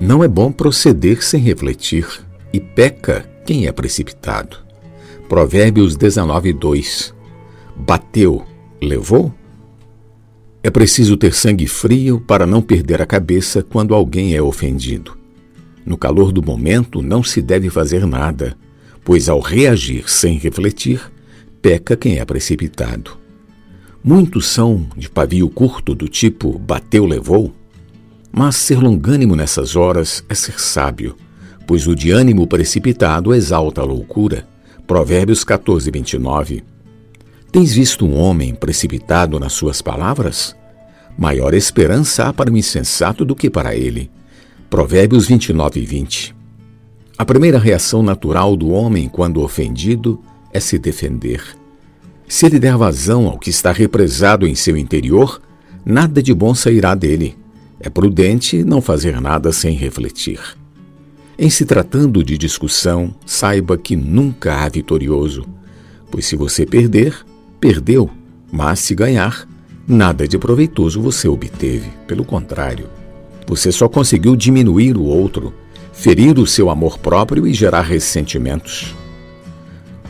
Não 0.00 0.22
é 0.22 0.28
bom 0.28 0.52
proceder 0.52 1.24
sem 1.24 1.40
refletir, 1.40 2.06
e 2.52 2.60
peca 2.60 3.28
quem 3.44 3.66
é 3.66 3.72
precipitado. 3.72 4.58
Provérbios 5.28 5.96
19, 5.96 6.52
2. 6.52 7.14
Bateu, 7.76 8.44
levou? 8.80 9.34
É 10.62 10.70
preciso 10.70 11.16
ter 11.16 11.34
sangue 11.34 11.66
frio 11.66 12.20
para 12.20 12.46
não 12.46 12.62
perder 12.62 13.02
a 13.02 13.06
cabeça 13.06 13.62
quando 13.62 13.94
alguém 13.94 14.34
é 14.34 14.42
ofendido. 14.42 15.16
No 15.84 15.96
calor 15.96 16.30
do 16.30 16.42
momento 16.42 17.02
não 17.02 17.22
se 17.22 17.42
deve 17.42 17.68
fazer 17.68 18.06
nada, 18.06 18.56
pois 19.04 19.28
ao 19.28 19.40
reagir 19.40 20.08
sem 20.08 20.38
refletir, 20.38 21.00
peca 21.60 21.96
quem 21.96 22.18
é 22.18 22.24
precipitado. 22.24 23.16
Muitos 24.02 24.46
são 24.46 24.86
de 24.96 25.10
pavio 25.10 25.48
curto, 25.48 25.94
do 25.94 26.08
tipo 26.08 26.56
bateu, 26.56 27.04
levou. 27.04 27.52
Mas 28.30 28.56
ser 28.56 28.78
longânimo 28.78 29.34
nessas 29.34 29.76
horas 29.76 30.24
é 30.28 30.34
ser 30.34 30.60
sábio, 30.60 31.16
pois 31.66 31.86
o 31.86 31.94
de 31.94 32.10
ânimo 32.10 32.46
precipitado 32.46 33.34
exalta 33.34 33.80
a 33.80 33.84
loucura. 33.84 34.46
Provérbios 34.86 35.44
14, 35.44 35.90
29. 35.90 36.64
Tens 37.50 37.72
visto 37.74 38.06
um 38.06 38.16
homem 38.16 38.54
precipitado 38.54 39.38
nas 39.40 39.52
suas 39.52 39.82
palavras? 39.82 40.54
Maior 41.16 41.52
esperança 41.54 42.28
há 42.28 42.32
para 42.32 42.52
o 42.52 42.56
insensato 42.56 43.24
do 43.24 43.34
que 43.34 43.50
para 43.50 43.74
ele. 43.74 44.10
Provérbios 44.70 45.26
29 45.26 45.80
e 45.80 45.84
20. 45.84 46.36
A 47.16 47.24
primeira 47.24 47.58
reação 47.58 48.02
natural 48.02 48.54
do 48.56 48.68
homem 48.68 49.08
quando 49.08 49.42
ofendido 49.42 50.22
é 50.52 50.60
se 50.60 50.78
defender. 50.78 51.42
Se 52.28 52.46
ele 52.46 52.58
der 52.58 52.76
vazão 52.76 53.26
ao 53.26 53.38
que 53.38 53.50
está 53.50 53.72
represado 53.72 54.46
em 54.46 54.54
seu 54.54 54.76
interior, 54.76 55.40
nada 55.84 56.22
de 56.22 56.32
bom 56.32 56.54
sairá 56.54 56.94
dele. 56.94 57.36
É 57.80 57.88
prudente 57.88 58.64
não 58.64 58.80
fazer 58.80 59.20
nada 59.20 59.52
sem 59.52 59.76
refletir. 59.76 60.40
Em 61.38 61.48
se 61.48 61.64
tratando 61.64 62.24
de 62.24 62.36
discussão, 62.36 63.14
saiba 63.24 63.78
que 63.78 63.94
nunca 63.94 64.56
há 64.56 64.68
vitorioso, 64.68 65.44
pois 66.10 66.26
se 66.26 66.34
você 66.34 66.66
perder, 66.66 67.14
perdeu, 67.60 68.10
mas 68.50 68.80
se 68.80 68.94
ganhar, 68.94 69.46
nada 69.86 70.26
de 70.26 70.36
proveitoso 70.36 71.00
você 71.00 71.28
obteve. 71.28 71.90
Pelo 72.08 72.24
contrário, 72.24 72.88
você 73.46 73.70
só 73.70 73.88
conseguiu 73.88 74.34
diminuir 74.34 74.96
o 74.96 75.04
outro, 75.04 75.54
ferir 75.92 76.38
o 76.38 76.46
seu 76.46 76.70
amor 76.70 76.98
próprio 76.98 77.46
e 77.46 77.54
gerar 77.54 77.82
ressentimentos. 77.82 78.96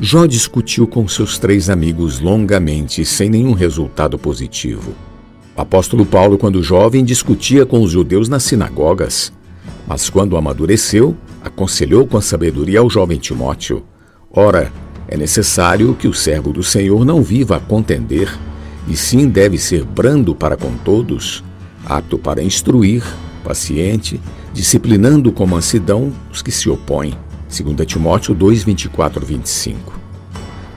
Jó 0.00 0.26
discutiu 0.26 0.86
com 0.86 1.06
seus 1.06 1.38
três 1.38 1.68
amigos 1.68 2.20
longamente, 2.20 3.04
sem 3.04 3.28
nenhum 3.28 3.52
resultado 3.52 4.18
positivo. 4.18 4.94
Apóstolo 5.58 6.06
Paulo, 6.06 6.38
quando 6.38 6.62
jovem, 6.62 7.04
discutia 7.04 7.66
com 7.66 7.82
os 7.82 7.90
judeus 7.90 8.28
nas 8.28 8.44
sinagogas, 8.44 9.32
mas 9.88 10.08
quando 10.08 10.36
amadureceu, 10.36 11.16
aconselhou 11.42 12.06
com 12.06 12.20
sabedoria 12.20 12.78
ao 12.78 12.88
jovem 12.88 13.18
Timóteo: 13.18 13.82
Ora, 14.30 14.72
é 15.08 15.16
necessário 15.16 15.96
que 15.96 16.06
o 16.06 16.14
servo 16.14 16.52
do 16.52 16.62
Senhor 16.62 17.04
não 17.04 17.24
viva 17.24 17.56
a 17.56 17.60
contender, 17.60 18.32
e 18.86 18.96
sim 18.96 19.28
deve 19.28 19.58
ser 19.58 19.84
brando 19.84 20.32
para 20.32 20.56
com 20.56 20.72
todos, 20.84 21.42
apto 21.84 22.16
para 22.16 22.40
instruir, 22.40 23.02
paciente, 23.42 24.20
disciplinando 24.54 25.32
com 25.32 25.44
mansidão 25.44 26.12
os 26.32 26.40
que 26.40 26.52
se 26.52 26.70
opõem. 26.70 27.14
2 27.48 27.84
Timóteo 27.84 28.32
2, 28.32 28.62
24 28.62 29.26
25. 29.26 29.98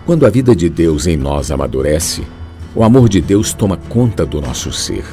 Quando 0.08 0.26
a 0.26 0.30
vida 0.32 0.56
de 0.56 0.70
Deus 0.70 1.06
em 1.06 1.18
nós 1.18 1.52
amadurece, 1.52 2.24
o 2.76 2.84
amor 2.84 3.10
de 3.10 3.22
Deus 3.22 3.54
toma 3.54 3.78
conta 3.78 4.26
do 4.26 4.40
nosso 4.40 4.72
ser, 4.72 5.06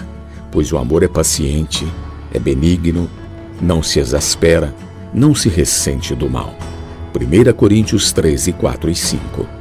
pois 0.50 0.72
o 0.72 0.78
amor 0.78 1.02
é 1.02 1.08
paciente, 1.08 1.86
é 2.32 2.38
benigno, 2.38 3.10
não 3.60 3.82
se 3.82 3.98
exaspera, 3.98 4.74
não 5.12 5.34
se 5.34 5.48
ressente 5.48 6.14
do 6.14 6.28
mal. 6.30 6.54
1 7.14 7.52
Coríntios 7.54 8.12
13, 8.12 8.52
4 8.52 8.90
e 8.90 8.94
5 8.94 9.57